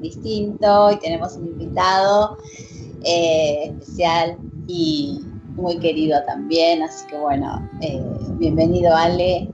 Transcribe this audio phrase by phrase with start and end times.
[0.00, 2.38] distinto y tenemos un invitado
[3.02, 4.38] eh, especial
[4.68, 5.20] y
[5.56, 8.00] muy querido también, así que bueno, eh,
[8.38, 9.50] bienvenido Ale,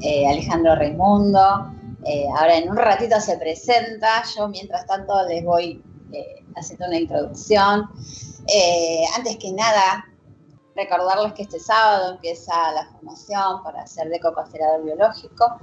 [0.00, 1.40] eh, Alejandro Raimundo.
[2.36, 5.82] ahora en un ratito se presenta, yo mientras tanto les voy
[6.56, 7.88] haciendo una introducción.
[9.16, 10.04] antes que nada,
[10.74, 15.60] recordarles que este sábado empieza la formación para ser decocongelador biológico.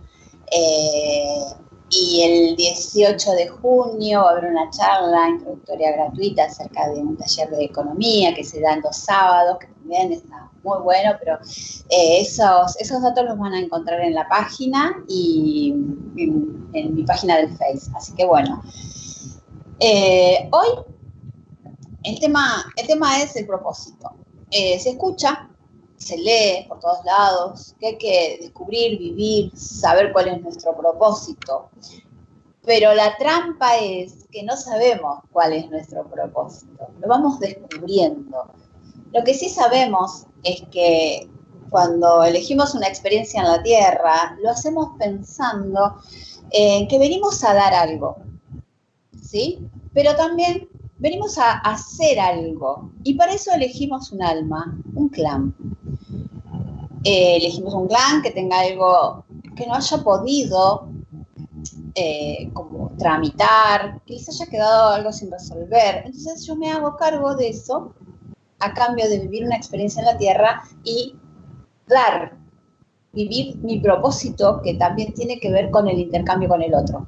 [1.90, 7.18] Y el 18 de junio va a haber una charla introductoria gratuita acerca de un
[7.18, 11.40] taller de economía que se da en dos sábados, que también está muy bueno, pero
[11.90, 15.74] eh, esos, esos datos los van a encontrar en la página y
[16.18, 17.90] en, mi página del Face.
[17.96, 18.62] Así que bueno,
[19.80, 20.68] eh, hoy
[22.04, 24.12] el tema, el tema es el propósito.
[24.52, 25.50] se escucha
[26.00, 31.70] se lee por todos lados, que hay que descubrir, vivir, saber cuál es nuestro propósito.
[32.66, 38.46] Pero la trampa es que no sabemos cuál es nuestro propósito, lo vamos descubriendo.
[39.14, 41.30] Lo que sí sabemos es que
[41.70, 45.98] cuando elegimos una experiencia en la Tierra, lo hacemos pensando
[46.52, 48.18] en que venimos a dar algo,
[49.22, 49.60] ¿sí?
[49.94, 55.54] Pero también venimos a hacer algo y para eso elegimos un alma, un clan.
[57.04, 59.24] Eh, elegimos un clan que tenga algo
[59.56, 60.90] que no haya podido
[61.96, 66.04] eh, como tramitar, que les haya quedado algo sin resolver.
[66.06, 67.94] Entonces yo me hago cargo de eso
[68.60, 71.16] a cambio de vivir una experiencia en la Tierra y
[71.88, 72.38] dar,
[73.14, 77.08] vivir mi propósito que también tiene que ver con el intercambio con el otro.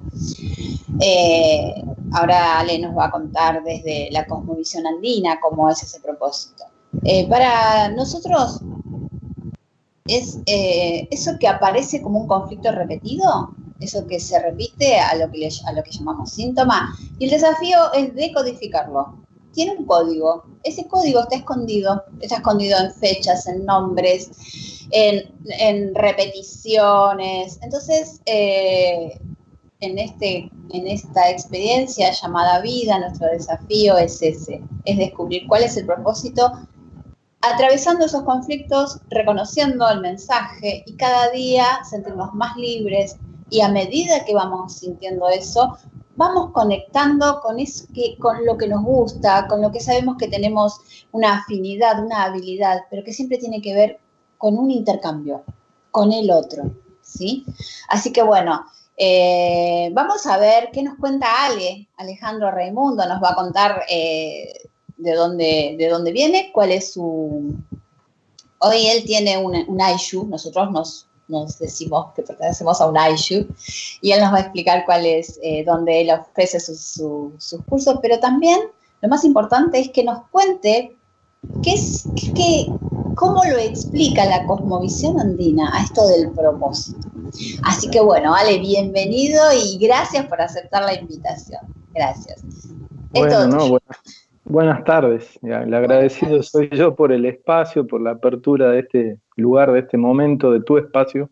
[0.99, 6.65] Eh, ahora Ale nos va a contar desde la cosmovisión andina cómo es ese propósito.
[7.29, 8.61] para nosotros
[10.07, 15.31] es eh, eso que aparece como un conflicto repetido, eso que se repite a lo
[15.31, 15.49] que,
[15.89, 19.17] llamamos síntoma, y el desafío es decodificarlo.
[19.53, 24.31] Tiene un código, ese código está escondido, está escondido en fechas, en nombres,
[24.91, 27.59] en, repeticiones.
[27.61, 29.19] Entonces, eh,
[29.81, 35.75] en, este, en esta experiencia llamada vida, nuestro desafío es ese, es descubrir cuál es
[35.77, 36.51] el propósito
[37.41, 43.17] atravesando esos conflictos, reconociendo el mensaje y cada día sentirnos más libres
[43.49, 45.77] y a medida que vamos sintiendo eso,
[46.15, 50.27] vamos conectando con, eso que, con lo que nos gusta, con lo que sabemos que
[50.27, 50.79] tenemos
[51.11, 53.99] una afinidad, una habilidad, pero que siempre tiene que ver
[54.37, 55.43] con un intercambio,
[55.89, 56.71] con el otro,
[57.01, 57.45] ¿sí?
[57.89, 58.63] Así que bueno,
[58.97, 64.53] eh, vamos a ver qué nos cuenta Ale, Alejandro Raimundo, nos va a contar eh,
[64.97, 67.55] de dónde, de dónde viene, cuál es su...
[68.59, 73.47] Hoy él tiene un, un nosotros nos, nos decimos que pertenecemos a un Aishu,
[74.01, 78.19] y él nos va a explicar cuál es, eh, dónde él ofrece sus cursos, pero
[78.19, 78.59] también
[79.01, 80.95] lo más importante es que nos cuente
[81.63, 82.67] qué es, qué,
[83.21, 87.07] cómo lo explica la cosmovisión andina a esto del propósito.
[87.63, 91.61] Así que bueno, Ale, bienvenido y gracias por aceptar la invitación.
[91.93, 92.43] Gracias.
[93.11, 93.77] Bueno, no,
[94.43, 99.71] Buenas tardes, el agradecido soy yo por el espacio, por la apertura de este lugar,
[99.71, 101.29] de este momento, de tu espacio.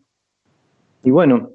[1.02, 1.50] Y bueno,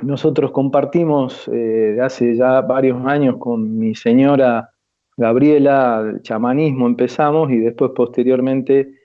[0.00, 4.70] nosotros compartimos eh, hace ya varios años con mi señora
[5.18, 8.97] Gabriela, el chamanismo empezamos y después posteriormente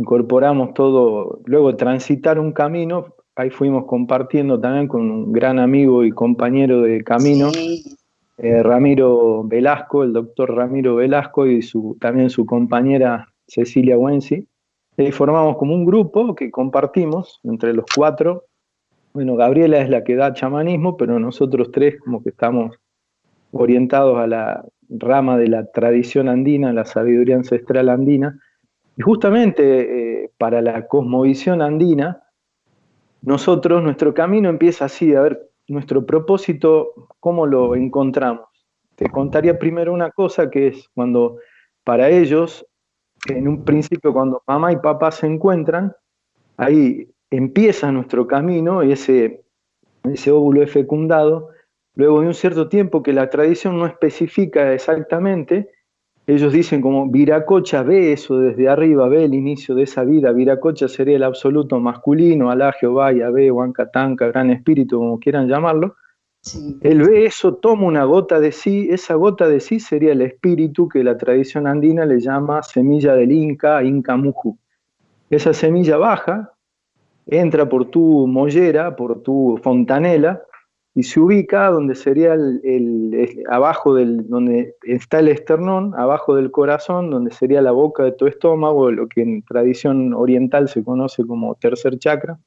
[0.00, 6.10] incorporamos todo, luego transitar un camino, ahí fuimos compartiendo también con un gran amigo y
[6.10, 7.50] compañero de camino.
[8.38, 14.48] Eh, Ramiro Velasco, el doctor Ramiro Velasco y su, también su compañera Cecilia Wensi.
[14.96, 18.44] Y formamos como un grupo que compartimos entre los cuatro.
[19.12, 22.76] Bueno, Gabriela es la que da chamanismo, pero nosotros tres como que estamos
[23.52, 28.40] orientados a la rama de la tradición andina, la sabiduría ancestral andina.
[29.00, 32.22] Y justamente eh, para la cosmovisión andina,
[33.22, 38.50] nosotros, nuestro camino empieza así, a ver, nuestro propósito, ¿cómo lo encontramos?
[39.00, 41.38] te contaría primero una cosa que es cuando
[41.84, 42.66] para ellos,
[43.30, 45.96] en un principio cuando mamá y papá se encuentran,
[46.58, 49.42] ahí empieza nuestro camino y ese,
[50.04, 51.48] ese óvulo es fecundado.
[51.94, 55.70] Luego de un cierto tiempo que la tradición no especifica exactamente,
[56.26, 60.32] ellos dicen como Viracocha ve eso desde arriba, ve el inicio de esa vida.
[60.32, 65.96] Viracocha sería el absoluto masculino, Alá, Jehová, Yahvé, Huancatanca, Gran Espíritu, como quieran llamarlo.
[66.80, 70.88] Él ve eso, toma una gota de sí, esa gota de sí sería el espíritu
[70.88, 74.56] que la tradición andina le llama semilla del Inca, Inca Muju.
[75.28, 76.54] Esa semilla baja,
[77.26, 80.42] entra por tu mollera, por tu fontanela,
[81.00, 87.08] y se ubica donde sería el, abajo del, donde está el esternón, abajo del corazón,
[87.08, 91.54] donde sería la boca de tu estómago, lo que en tradición oriental se conoce como
[91.54, 92.38] tercer chakra.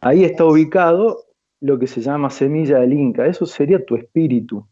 [0.00, 1.20] Ahí está ubicado
[1.60, 4.66] lo que se llama semilla del Inca, eso sería tu espíritu.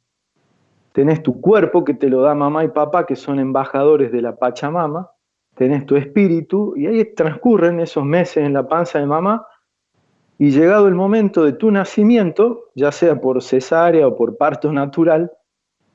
[0.90, 4.34] Tenés tu cuerpo que te lo da mamá y papá, que son embajadores de la
[4.34, 5.12] Pachamama,
[5.54, 9.46] tenés tu espíritu, y ahí transcurren esos meses en la panza de mamá,
[10.42, 15.30] y llegado el momento de tu nacimiento, ya sea por cesárea o por parto natural,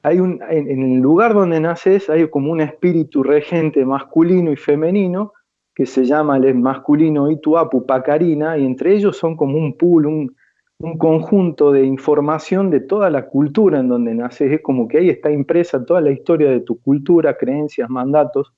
[0.03, 5.33] hay un, en, el lugar donde naces hay como un espíritu regente masculino y femenino
[5.75, 10.35] que se llama el masculino Ituapu Pacarina, y entre ellos son como un pool, un,
[10.79, 14.49] un conjunto de información de toda la cultura en donde naces.
[14.49, 18.53] Es como que ahí está impresa toda la historia de tu cultura, creencias, mandatos.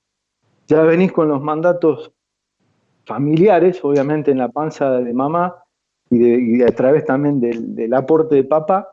[0.68, 2.12] Ya venís con los mandatos
[3.04, 5.56] familiares, obviamente en la panza de mamá,
[6.10, 8.88] y, a través también del, aporte de papá.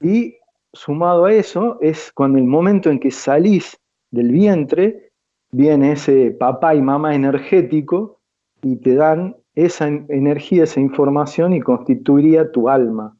[0.00, 0.36] Y
[0.72, 3.78] sumado a eso, es cuando el momento en que salís
[4.10, 5.10] del vientre,
[5.50, 8.20] viene ese papá y mamá energético
[8.62, 13.16] y te dan esa energía, esa información y constituiría tu alma.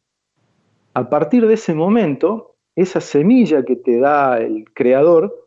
[0.94, 5.43] A partir de ese momento, esa semilla que te da el creador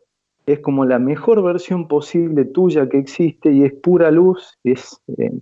[0.46, 5.32] es como la mejor versión posible tuya que existe y es pura luz, es, eh,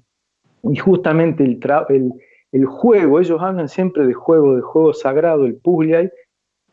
[0.62, 2.12] y justamente el, el,
[2.54, 6.12] el juego, ellos hablan siempre de juego, de juego sagrado, el puzzle.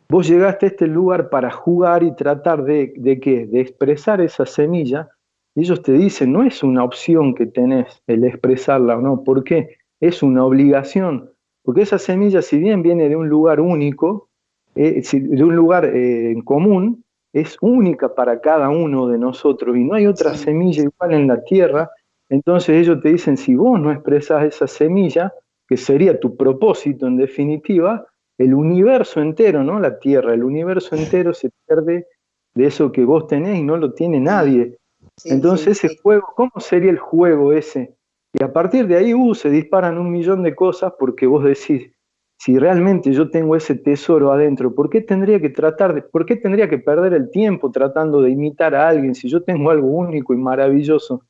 [0.10, 3.48] Vos llegaste a este lugar para jugar y tratar de, de qué?
[3.48, 5.10] De expresar esa semilla.
[5.56, 9.24] Y ellos te dicen, no es una opción que tenés el expresarla o no.
[9.24, 9.78] ¿Por qué?
[10.00, 11.32] Es una obligación.
[11.64, 14.30] Porque esa semilla, si bien viene de un lugar único,
[14.76, 19.84] eh, de un lugar eh, en común, es única para cada uno de nosotros y
[19.84, 21.90] no hay otra semilla igual en la tierra.
[22.30, 25.34] Entonces ellos te dicen, si vos no expresás esa semilla,
[25.72, 28.06] que sería tu propósito en definitiva,
[28.38, 29.80] el universo entero, ¿no?
[29.80, 32.08] La Tierra, el universo entero se pierde
[32.54, 34.76] de eso que vos tenés y no lo tiene nadie.
[35.24, 37.96] Entonces ese juego, ¿cómo sería el juego ese?
[38.34, 41.90] Y a partir de ahí uh, se disparan un millón de cosas porque vos decís,
[42.38, 46.36] si realmente yo tengo ese tesoro adentro, ¿por qué tendría que tratar de, por qué
[46.36, 50.34] tendría que perder el tiempo tratando de imitar a alguien si yo tengo algo único
[50.34, 51.22] y maravilloso?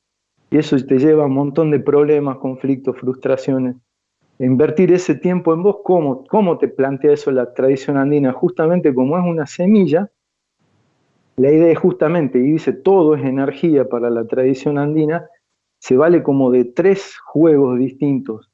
[0.49, 3.75] Y eso te lleva a un montón de problemas, conflictos, frustraciones
[4.45, 8.33] invertir ese tiempo en vos, ¿cómo, ¿cómo te plantea eso la tradición andina?
[8.33, 10.09] Justamente como es una semilla,
[11.37, 15.27] la idea es justamente, y dice todo es energía para la tradición andina,
[15.79, 18.51] se vale como de tres juegos distintos.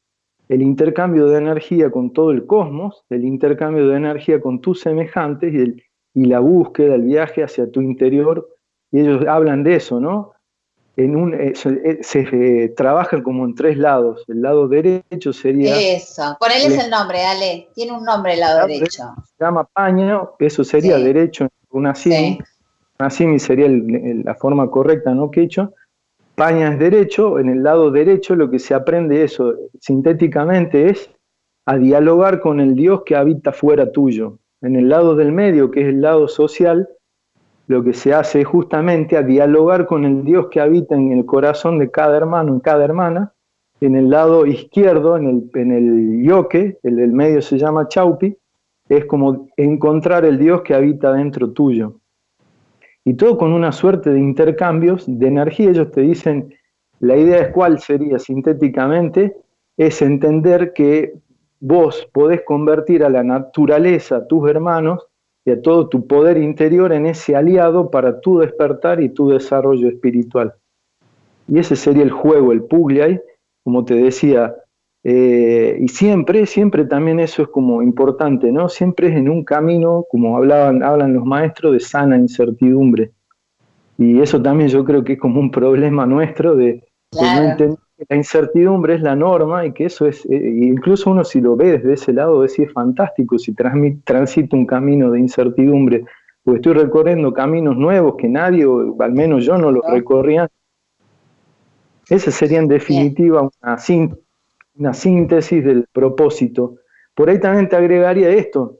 [0.47, 5.53] El intercambio de energía con todo el cosmos, el intercambio de energía con tus semejantes
[5.53, 5.83] y, el,
[6.13, 8.47] y la búsqueda, el viaje hacia tu interior.
[8.91, 10.31] Y ellos hablan de eso, ¿no?
[10.97, 14.23] En un, eh, se, eh, trabajan como en tres lados.
[14.27, 15.79] El lado derecho sería...
[15.79, 17.69] Eso, ponele el nombre, Ale.
[17.75, 19.03] Tiene un nombre el lado, derecho.
[19.37, 22.39] Se llama paño, eso sería derecho, una simi.
[22.99, 25.29] Una simi sería la forma correcta, ¿no?
[25.29, 25.71] Que hecho.
[26.33, 31.09] Paña es derecho, en el lado derecho lo que se aprende eso, sintéticamente, es
[31.67, 34.39] a dialogar con el Dios que habita fuera tuyo.
[34.61, 36.87] En el lado del medio, que es el lado social,
[37.67, 41.25] lo que se hace es justamente a dialogar con el Dios que habita en el
[41.25, 43.33] corazón de cada hermano, en cada hermana.
[43.81, 48.35] En el lado izquierdo, en el, en el yoke, el medio se llama chaupi,
[48.89, 51.99] es como encontrar el Dios que habita dentro tuyo.
[53.03, 55.69] Y todo con una suerte de intercambios de energía.
[55.69, 56.53] Ellos te dicen,
[56.99, 59.35] la idea es cuál sería sintéticamente,
[59.75, 61.13] es entender que
[61.59, 65.05] vos podés convertir a la naturaleza, a tus hermanos,
[65.47, 69.87] y a todo tu poder interior en ese aliado para tu despertar y tu desarrollo
[69.87, 70.53] espiritual.
[71.47, 73.21] Y ese sería el juego, el Pugliai,
[73.63, 74.53] como te decía.
[75.05, 78.67] Eh, y siempre, siempre también eso es como importante, ¿no?
[78.67, 83.13] Siempre es en un camino, como hablaban, hablan los maestros, de sana incertidumbre.
[83.97, 88.15] Y eso también yo creo que es como un problema nuestro de, no entender la
[88.15, 91.93] incertidumbre es la norma y que eso es, eh, incluso uno si lo ve desde
[91.93, 96.05] ese lado, es, es fantástico si transita un camino de incertidumbre,
[96.43, 100.47] porque estoy recorriendo caminos nuevos que nadie, o al menos yo no los recorría.
[102.09, 103.77] Esa sería en definitiva una,
[104.75, 106.75] una síntesis del propósito.
[107.15, 108.77] Por ahí también te agregaría esto,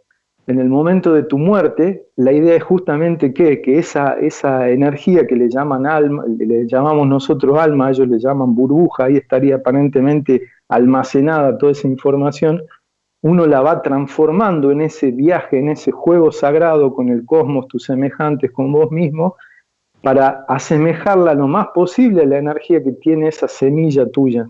[0.48, 5.50] en el momento de tu muerte, la idea es justamente que, esa energía que le
[5.50, 11.74] llaman alma, le llamamos nosotros alma, ellos le llaman burbuja, ahí estaría aparentemente almacenada toda
[11.74, 12.63] esa información,
[13.22, 17.84] uno la va transformando en ese viaje, en ese juego sagrado con el cosmos, tus
[17.84, 19.36] semejantes, con vos mismo,
[20.01, 24.48] para asemejarla lo más posible a la energía que tiene esa semilla tuya.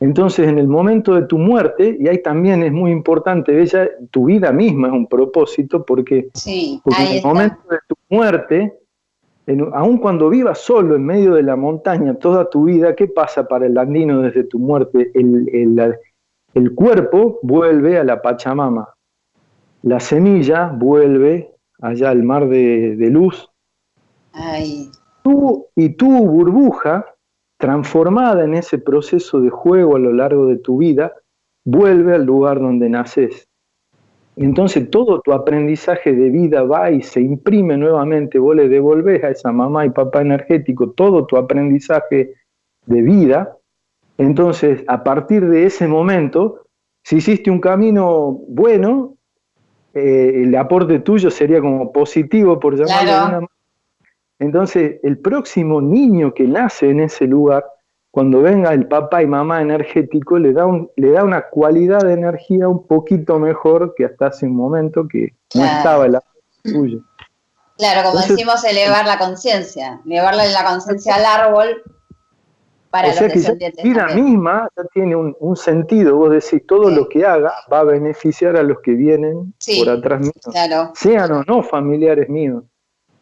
[0.00, 4.24] Entonces, en el momento de tu muerte, y ahí también es muy importante, Bella, tu
[4.24, 8.80] vida misma es un propósito, porque, en el momento de tu muerte,
[9.74, 13.66] aun cuando vivas solo en medio de la montaña toda tu vida, ¿qué pasa para
[13.66, 15.10] el andino desde tu muerte?
[15.14, 18.88] El, cuerpo vuelve a la Pachamama,
[19.82, 23.50] la semilla vuelve allá al mar de, luz.
[25.22, 27.04] Tú y tu burbuja
[27.60, 31.12] transformada en ese proceso de juego a lo largo de tu vida,
[31.64, 33.46] vuelve al lugar donde naces.
[34.34, 39.28] Entonces todo tu aprendizaje de vida va y se imprime nuevamente, vos le devolvés a
[39.28, 42.32] esa mamá y papá energético todo tu aprendizaje
[42.86, 43.58] de vida.
[44.16, 46.66] Entonces, a partir de ese momento,
[47.04, 49.16] si hiciste un camino bueno,
[49.92, 53.59] eh, el aporte tuyo sería como positivo, por llamarlo de una manera
[54.40, 57.64] entonces, el próximo niño que nace en ese lugar,
[58.10, 62.14] cuando venga el papá y mamá energético, le da, un, le da una cualidad de
[62.14, 66.22] energía un poquito mejor que hasta hace un momento que no estaba la
[66.64, 67.00] suyo.
[67.76, 71.82] Claro, como decimos, elevar la conciencia, elevarle la conciencia al árbol
[72.88, 76.90] para o los sea que La vida misma ya tiene un, sentido, vos decís, todo
[76.90, 80.32] lo que haga va a beneficiar a los que vienen por atrás mío,
[80.94, 82.64] sean o no familiares míos.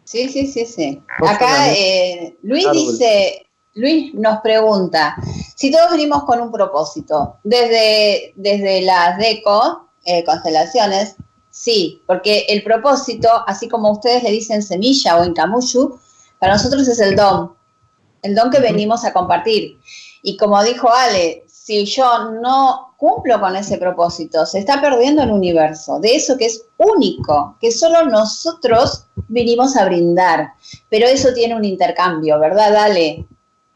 [0.08, 1.02] Sí, sí, sí, sí.
[1.18, 5.14] Acá eh, Luis dice, Luis nos pregunta,
[5.54, 11.16] si todos venimos con un propósito, desde, desde las DECO, eh, constelaciones,
[11.50, 16.00] sí, porque el propósito, así como ustedes le dicen semilla o en Camushu,
[16.38, 17.54] para nosotros es el don,
[18.22, 19.78] el don que venimos a compartir.
[20.22, 25.30] Y como dijo Ale, si yo no cumplo con ese propósito, se está perdiendo el
[25.30, 30.52] universo, de eso que es único, que solo nosotros vinimos a brindar.
[30.88, 32.72] Pero eso tiene un intercambio, ¿verdad?
[32.72, 33.26] Dale.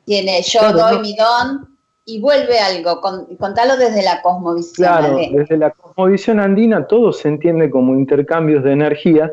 [0.07, 2.99] Tiene, yo doy mi don y vuelve algo,
[3.39, 4.89] contalo desde la cosmovisión.
[4.89, 9.31] Claro, desde la cosmovisión andina todo se entiende como intercambios de energía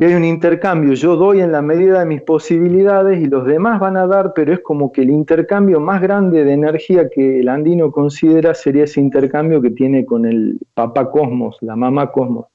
[0.00, 3.80] y hay un intercambio, yo doy en la medida de mis posibilidades y los demás
[3.80, 7.48] van a dar, pero es como que el intercambio más grande de energía que el
[7.48, 12.46] andino considera sería ese intercambio que tiene con el papá cosmos, la mamá cosmos.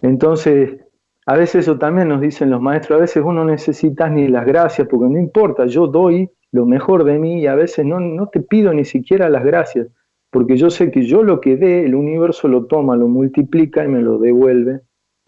[0.00, 0.78] Entonces,
[1.26, 4.88] a veces eso también nos dicen los maestros, a veces uno necesita ni las gracias,
[4.88, 8.40] porque no importa, yo doy lo mejor de mí y a veces no, no te
[8.40, 9.86] pido ni siquiera las gracias,
[10.28, 13.88] porque yo sé que yo lo que dé, el universo lo toma, lo multiplica y
[13.88, 14.80] me lo devuelve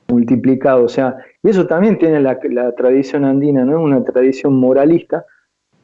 [0.09, 0.85] multiplicado.
[0.85, 2.39] O sea, y eso también tiene la,
[2.77, 3.81] tradición andina, ¿no?
[3.81, 5.25] Una tradición moralista,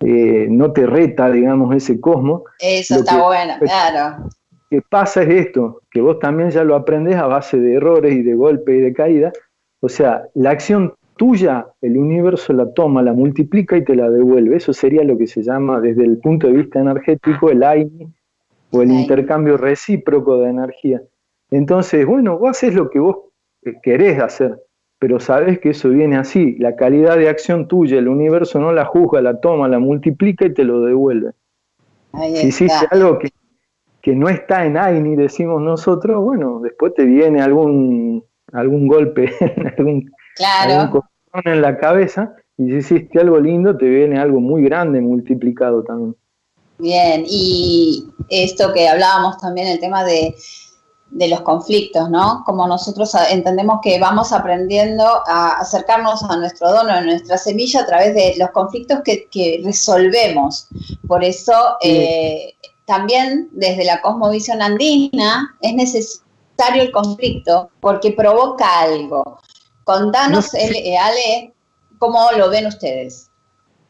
[0.01, 2.43] eh, no te reta, digamos, ese cosmos.
[2.59, 4.29] Eso está bueno, claro.
[4.71, 8.23] Que pasa es esto, que vos también ya lo aprendés a base de errores y
[8.23, 9.33] de golpes y de caída.
[9.81, 14.57] O sea, la acción tuya, el universo la toma, la multiplica y te la devuelve.
[14.57, 18.09] Eso sería lo que se llama desde el punto de vista energético el AINI
[18.71, 21.03] o el intercambio recíproco de energía.
[21.51, 23.17] Entonces, bueno, vos haces lo que vos
[23.83, 24.59] querés hacer,
[24.99, 26.57] pero sabes que eso viene así.
[26.59, 30.55] La calidad de acción tuya, el universo no la juzga, la toma, la multiplica y
[30.55, 31.33] te lo devuelve.
[32.35, 33.31] si hiciste algo que,
[34.03, 39.33] que, no está en AINI, decimos nosotros, bueno, después te viene algún, algún golpe,
[39.79, 41.05] algún, claro.
[41.45, 46.15] en la cabeza, y si hiciste algo lindo, te viene algo muy grande multiplicado también.
[46.79, 50.35] Bien, y esto que hablábamos también, el tema de
[51.11, 52.43] de los conflictos, ¿no?
[52.47, 57.87] Como nosotros entendemos que vamos aprendiendo a acercarnos a nuestro dono, a nuestra semilla a
[57.87, 60.69] través de los conflictos que, resolvemos.
[61.07, 61.53] Por eso
[61.83, 62.55] eh,
[62.87, 69.41] también desde la cosmovisión andina es necesario el conflicto porque provoca algo.
[69.85, 71.53] Contanos, eh, Ale,
[71.99, 73.31] cómo lo ven ustedes.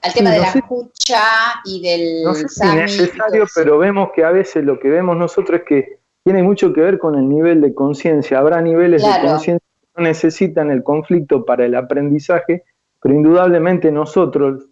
[0.03, 1.23] Al tema de la escucha
[1.67, 2.25] y del...
[2.25, 5.67] No sé si es necesario, pero vemos que a veces lo que vemos nosotros es
[5.67, 8.39] que tiene mucho que ver con el nivel de conciencia.
[8.39, 12.65] Habrá niveles de conciencia que no necesitan el conflicto para el aprendizaje,
[13.01, 14.67] pero indudablemente nosotros,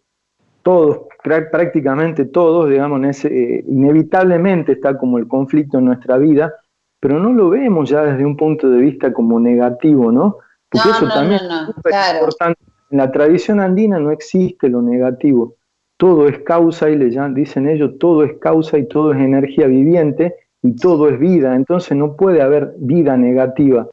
[0.63, 6.53] todos, prácticamente todos, digamos, ese, inevitablemente está como el conflicto en nuestra vida,
[7.01, 10.39] pero no lo vemos ya desde un punto de vista como negativo, ¿no?
[10.69, 12.61] Porque eso también es importante.
[12.91, 15.55] En la tradición andina no existe lo negativo.
[15.97, 20.35] Todo es causa y le dicen ellos, todo es causa y todo es energía viviente
[20.63, 21.55] y todo es vida.
[21.55, 23.89] Entonces no puede haber vida negativa.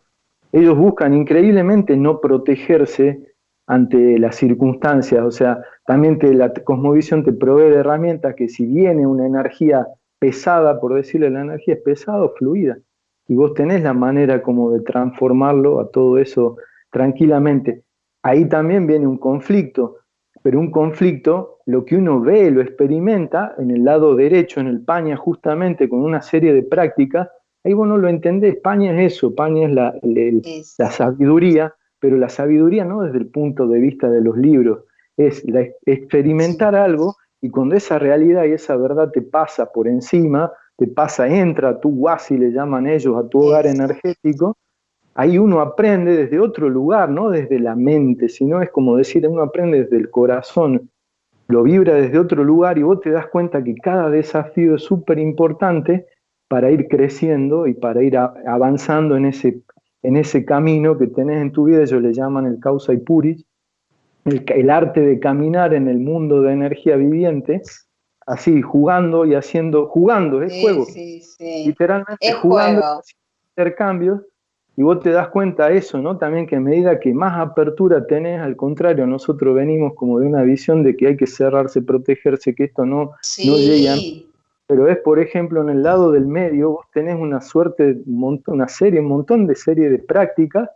[0.51, 3.19] Ellos buscan increíblemente no protegerse
[3.67, 5.23] ante las circunstancias.
[5.23, 9.87] O sea, también la cosmovisión te provee de herramientas que si viene una energía
[10.19, 12.77] pesada, por decirle la energía es pesada o fluida,
[13.27, 16.57] y vos tenés la manera como de transformarlo a todo eso
[16.91, 17.83] tranquilamente.
[18.23, 19.97] Ahí también viene un conflicto,
[20.41, 24.81] pero un conflicto, lo que uno ve, lo experimenta en el lado derecho, en el
[24.81, 27.27] paña, justamente con una serie de prácticas,
[27.63, 29.95] ahí vos no lo entendés, paña es eso, paña es la,
[30.77, 34.83] la sabiduría, pero la sabiduría no desde el punto de vista de los libros,
[35.17, 35.43] es
[35.85, 41.27] experimentar algo y cuando esa realidad y esa verdad te pasa por encima, te pasa,
[41.27, 44.57] entra a tu wasi, le llaman ellos, a tu hogar energético,
[45.15, 49.41] ahí uno aprende desde otro lugar, no desde la mente, sino es como decir, uno
[49.41, 50.89] aprende desde el corazón,
[51.47, 55.19] lo vibra desde otro lugar y vos te das cuenta que cada desafío es súper
[55.19, 56.07] importante
[56.47, 59.61] para ir creciendo y para ir avanzando en ese,
[60.03, 63.45] en ese camino que tenés en tu vida, ellos le llaman el causa y puris,
[64.25, 67.61] el, el arte de caminar en el mundo de energía viviente,
[68.25, 70.85] así, jugando y haciendo, jugando, es juego.
[71.39, 73.01] Literalmente jugando,
[73.49, 74.21] intercambios,
[74.77, 76.17] y vos te das cuenta de eso, ¿no?
[76.17, 80.43] También que a medida que más apertura tenés, al contrario, nosotros venimos como de una
[80.43, 83.11] visión de que hay que cerrarse, protegerse, que esto no,
[83.45, 84.25] no llegue
[84.67, 88.01] Pero es, por ejemplo, en el lado del medio, vos tenés una suerte,
[88.47, 90.69] una serie, un montón de serie de prácticas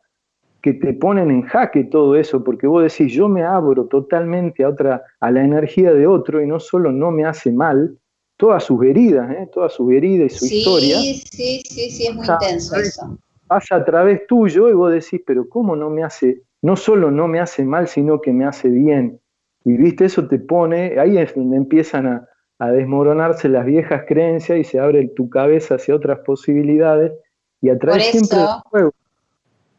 [0.62, 4.70] que te ponen en jaque todo eso, porque vos decís, yo me abro totalmente a
[4.70, 7.98] otra, a la energía de otro y no solo no me hace mal,
[8.38, 9.50] todas sus heridas, ¿eh?
[9.54, 10.98] todas sus heridas y su historia.
[11.00, 13.18] Sí, sí, sí, sí, es muy intenso eso.
[13.50, 17.28] Pasa a través tuyo y vos decís, pero ¿cómo no me hace, no solo no
[17.28, 19.20] me hace mal, sino que me hace bien?
[19.66, 22.26] Y viste, eso te pone, ahí es donde empiezan a,
[22.72, 27.14] desmoronarse las viejas creencias y se abre tu cabeza hacia otras posibilidades
[27.62, 28.94] y a través siempre del juego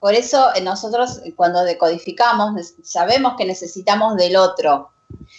[0.01, 4.89] por eso nosotros cuando decodificamos sabemos que necesitamos del otro.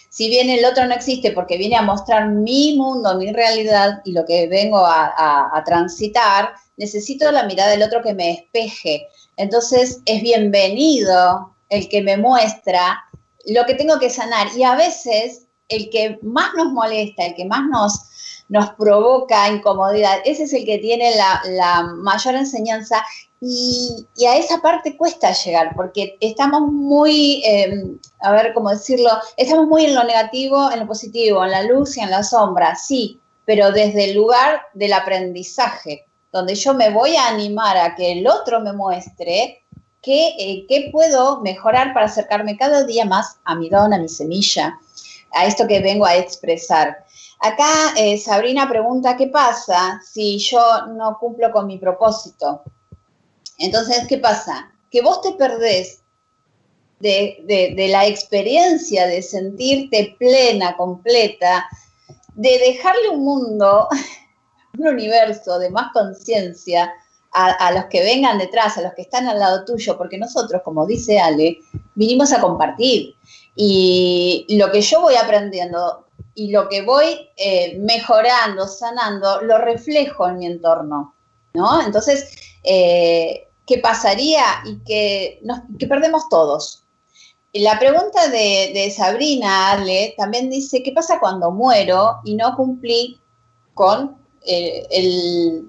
[0.08, 4.12] Si bien el otro no existe porque viene a mostrar mi mundo, mi realidad y
[4.12, 9.06] lo que vengo a, transitar, necesito la mirada del otro que me despeje.
[9.36, 13.04] Entonces es bienvenido el que me muestra
[13.46, 14.48] lo que tengo que sanar.
[14.56, 20.18] Y a veces el que más nos molesta, el que más nos, nos provoca incomodidad,
[20.24, 23.02] ese es el que tiene la, mayor enseñanza
[23.40, 29.66] y, a esa parte cuesta llegar, porque estamos muy, em, a ver cómo decirlo, estamos
[29.68, 33.20] muy en lo negativo, en lo positivo, en la luz y en la sombra, sí,
[33.44, 38.26] pero desde el lugar del aprendizaje, donde yo me voy a animar a que el
[38.26, 39.62] otro me muestre
[40.00, 44.78] qué, eh, puedo mejorar para acercarme cada día más a mi don, a mi semilla,
[45.32, 47.04] a esto que vengo a expresar.
[47.40, 52.62] Acá eh, Sabrina pregunta, ¿qué pasa si yo no cumplo con mi propósito?
[53.58, 54.72] Entonces, ¿qué pasa?
[54.90, 56.02] Que vos te perdés
[56.98, 61.66] de, la experiencia de sentirte plena, completa,
[62.34, 63.88] de dejarle un mundo,
[64.78, 66.92] un universo de más conciencia
[67.34, 70.86] a, los que vengan detrás, a los que están al lado tuyo, porque nosotros, como
[70.86, 71.60] dice Ale,
[71.94, 73.14] vinimos a compartir.
[73.56, 80.28] Y lo que yo voy aprendiendo y lo que voy eh, mejorando, sanando, lo reflejo
[80.28, 81.14] en mi entorno,
[81.54, 81.80] ¿no?
[81.80, 86.84] Entonces, eh, qué pasaría y que, nos, perdemos todos.
[87.54, 93.20] La pregunta de, Sabrina Ale también dice, ¿qué pasa cuando muero y no cumplí
[93.74, 95.62] con eh,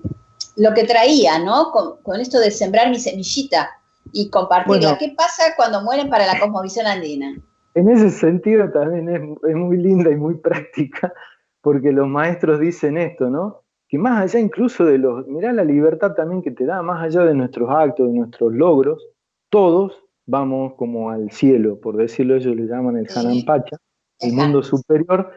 [0.55, 1.71] lo que traía, ¿no?
[1.71, 3.69] Con, esto de sembrar mi semillita
[4.12, 4.97] y compartirla.
[4.97, 7.36] ¿Qué pasa cuando mueren para la cosmovisión andina?
[7.75, 11.13] En ese sentido también es, es muy linda y muy práctica,
[11.62, 13.63] porque los maestros dicen esto, ¿no?
[13.93, 17.25] que más allá incluso de los, mirá la libertad también que te da, más allá
[17.25, 19.07] de nuestros actos, de nuestros logros,
[19.51, 19.93] todos
[20.25, 23.77] vamos como al cielo, por decirlo ellos le llaman el Hanampacha,
[24.21, 25.31] el mundo superior,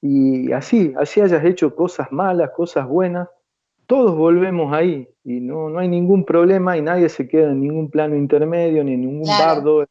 [0.00, 3.28] y así, así hayas hecho cosas malas, cosas buenas,
[3.86, 7.90] todos volvemos ahí y no, no hay ningún problema y nadie se queda en ningún
[7.90, 9.86] plano intermedio ni en ningún bardo.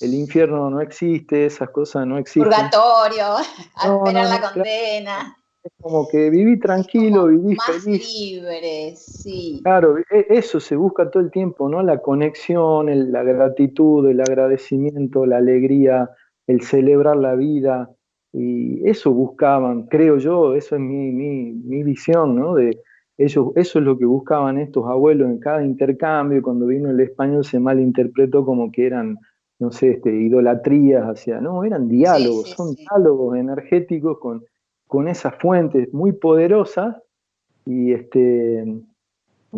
[0.00, 2.44] El infierno no existe, esas cosas no existen.
[2.44, 3.36] Purgatorio,
[3.74, 5.36] a esperar la condena
[5.80, 9.60] como que viví tranquilo, viví más libre, sí.
[9.62, 11.82] Claro, e, eso se busca todo el tiempo, ¿no?
[11.82, 16.10] La conexión, la gratitud, el agradecimiento, la alegría,
[16.46, 17.90] el celebrar la vida.
[18.32, 22.54] Y eso buscaban, creo yo, eso es mi, mi, visión, ¿no?
[22.54, 22.82] De
[23.16, 27.44] ellos, eso es lo que buscaban estos abuelos en cada intercambio, cuando vino el español
[27.44, 29.18] se malinterpretó como que eran,
[29.58, 34.44] no sé, este, idolatrías hacia, no, eran diálogos, son diálogos energéticos con,
[34.86, 36.96] con esas fuentes muy poderosas
[37.64, 38.64] y este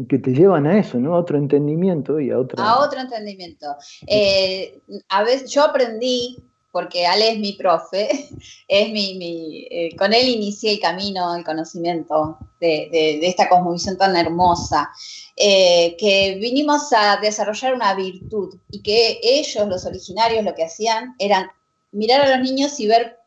[0.09, 1.17] que te llevan a eso, ¿no?
[1.17, 2.63] A otro entendimiento y a otro...
[2.63, 3.67] A otro entendimiento.
[4.07, 6.37] Eh, a veces yo aprendí
[6.73, 8.29] porque Ale es mi profe,
[8.69, 14.91] es mi, eh, con él inicié el camino, el conocimiento de, esta cosmovisión tan hermosa,
[15.37, 21.15] eh, que vinimos a desarrollar una virtud y que ellos, los originarios, lo que hacían
[21.19, 21.53] era
[21.93, 23.19] mirar a los niños y ver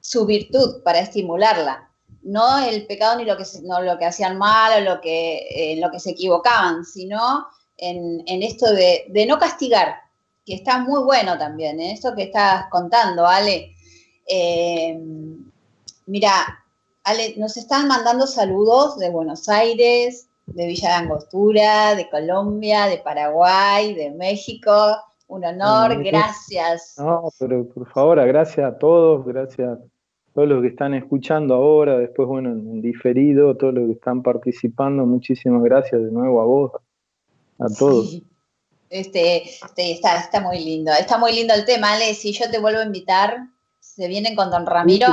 [0.00, 1.90] su virtud para estimularla,
[2.22, 5.80] no el pecado ni lo que, no, lo que hacían mal o lo que, en
[5.80, 9.96] lo que se equivocaban, sino en, esto de, de no castigar,
[10.44, 11.92] que está muy bueno también, ¿eh?
[11.92, 13.74] esto que estás contando, Ale.
[14.26, 14.98] Eh,
[16.06, 16.30] mira,
[17.04, 22.98] Ale, nos están mandando saludos de Buenos Aires, de Villa de Angostura, de Colombia, de
[22.98, 24.72] Paraguay, de México.
[25.28, 26.94] Un honor, gracias.
[26.98, 29.78] No, pero por favor, gracias a todos, gracias a
[30.34, 35.06] todos los que están escuchando ahora, después, bueno, en diferido, todos los que están participando,
[35.06, 36.72] muchísimas gracias de nuevo a vos,
[37.58, 38.22] a todos.
[38.90, 40.90] Este, este, está, está muy lindo.
[40.90, 42.12] Está muy lindo el tema, Ale.
[42.12, 43.38] Si yo te vuelvo a invitar,
[43.78, 45.06] ¿se vienen con don Ramiro?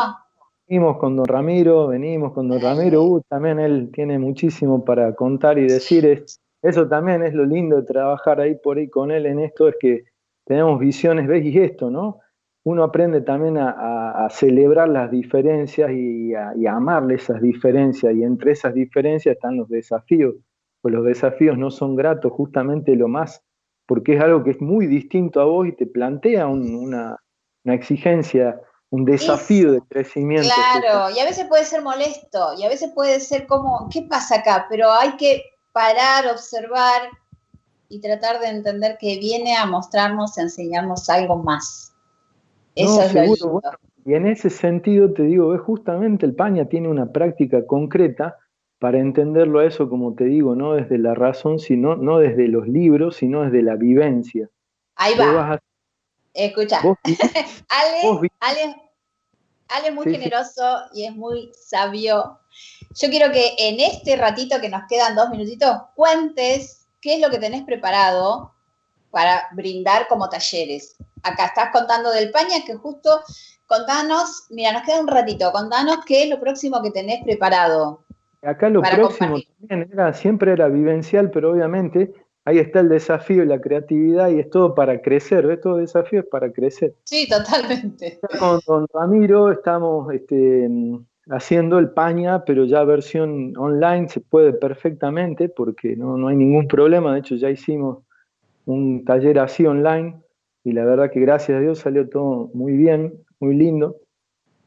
[0.68, 3.04] Venimos con don Ramiro, venimos con don Ramiro.
[3.04, 6.26] Uh, también él tiene muchísimo para contar y decir.
[6.63, 9.76] eso también es lo lindo de trabajar ahí por ahí con él en esto, es
[9.80, 10.06] que
[10.44, 12.20] tenemos visiones, ves, y esto, ¿no?
[12.63, 18.74] Uno aprende también a, celebrar las diferencias y a, amarle esas diferencias, y entre esas
[18.74, 20.36] diferencias están los desafíos,
[20.82, 23.47] pues los desafíos no son gratos, justamente lo más
[23.88, 27.17] porque es algo que es muy distinto a vos y te plantea una,
[27.63, 30.50] exigencia, un desafío de crecimiento.
[30.54, 34.36] Claro, y a veces puede ser molesto, y a veces puede ser como, ¿qué pasa
[34.36, 34.67] acá?
[34.69, 35.41] Pero hay que
[35.73, 37.10] parar, observar
[37.89, 41.93] y tratar de entender que viene a mostrarnos, a enseñarnos algo más.
[42.76, 43.62] Eso es lo lindo.
[44.06, 48.38] y en ese sentido te digo, es justamente el Paña tiene una práctica concreta
[48.80, 52.68] para entenderlo a eso, como te digo, no desde la razón, sino no desde los
[52.68, 54.50] libros, sino desde la vivencia.
[54.96, 55.60] Ahí va.
[56.34, 56.80] Escucha,
[57.70, 58.76] Ale, Ale,
[59.70, 62.40] Ale, es muy generoso y es muy sabio.
[62.94, 67.32] Yo quiero que en este ratito que nos quedan dos minutitos, cuentes qué es lo
[67.32, 68.54] que tenés preparado
[69.10, 70.96] para brindar como talleres.
[71.24, 73.22] Acá estás contando del paña, que justo
[73.66, 78.06] contanos, mira, nos queda un ratito, contanos qué es lo próximo que tenés preparado.
[78.48, 82.14] Acá lo próximo también era, siempre era vivencial, pero obviamente
[82.46, 85.60] ahí está el desafío y la creatividad y es todo para crecer, ¿ves?
[85.60, 86.94] Todo desafío es para crecer.
[87.04, 88.22] Sí, totalmente.
[88.40, 90.70] Con Don Ramiro estamos este,
[91.30, 96.70] haciendo el paña, pero ya versión online se puede perfectamente porque no, no hay ningún
[96.70, 98.00] problema, de hecho ya hicimos
[98.66, 100.16] un taller así online
[100.64, 103.98] y la verdad que gracias a Dios salió todo muy bien, muy lindo.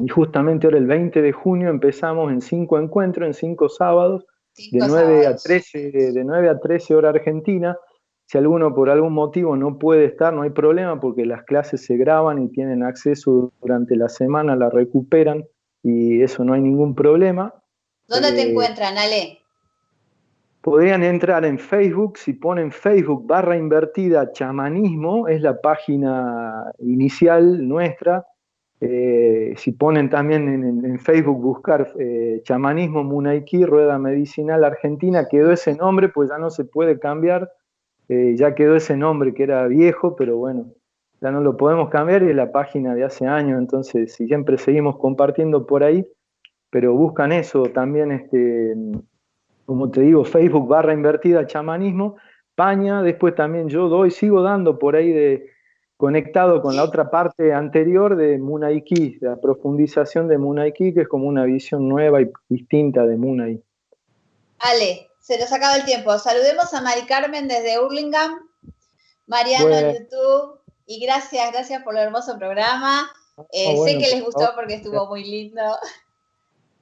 [0.01, 4.25] Y justamente ahora el 20 de junio empezamos en cinco encuentros, en cinco sábados,
[4.73, 7.77] de 9, a 13, de 9 a 13 hora argentina.
[8.27, 11.97] Si alguno por algún motivo no puede estar, no hay problema porque las clases se
[11.97, 15.45] graban y tienen acceso durante la semana, la recuperan
[15.83, 17.55] y eso no hay ningún problema.
[18.09, 19.39] ¿Dónde te eh, encuentran, Ale?
[20.63, 28.27] Podrían entrar en Facebook, si ponen Facebook barra invertida chamanismo, es la página inicial nuestra,
[28.83, 35.75] eh, si ponen también en, Facebook buscar eh, chamanismo Munaiki, Rueda Medicinal Argentina, quedó ese
[35.75, 37.53] nombre, pues ya no se puede cambiar,
[38.09, 40.73] eh, ya quedó ese nombre que era viejo, pero bueno,
[41.21, 44.97] ya no lo podemos cambiar y es la página de hace años, entonces siempre seguimos
[44.97, 46.07] compartiendo por ahí,
[46.71, 48.75] pero buscan eso también, este,
[49.66, 52.16] como te digo, Facebook barra invertida chamanismo,
[52.55, 55.51] Paña, después también yo doy, sigo dando por ahí de
[56.01, 61.27] conectado con la otra parte anterior de Munaiki, la profundización de Munaiki, que es como
[61.27, 63.63] una visión nueva y distinta de Munai.
[64.61, 66.19] Ale, se nos acaba el tiempo.
[66.19, 68.49] Saludemos a Mari Carmen desde Hurlingham,
[69.27, 73.11] Mariano en YouTube, y gracias, gracias por el hermoso programa.
[73.37, 75.63] Ah, eh, sé que les gustó porque estuvo muy lindo.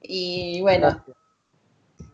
[0.01, 1.03] Y bueno,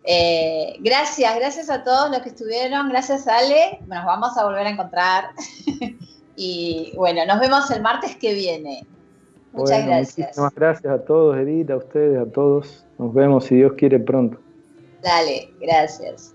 [0.05, 4.71] eh, gracias, gracias a todos los que estuvieron, gracias Ale, nos vamos a volver a
[4.71, 5.25] encontrar.
[6.35, 8.85] Y bueno, nos vemos el martes que viene.
[9.53, 10.27] Muchas gracias.
[10.27, 12.85] Muchísimas gracias a todos, Edith, a ustedes, a todos.
[12.97, 14.37] Nos vemos si Dios quiere pronto.
[15.01, 16.34] Dale, gracias.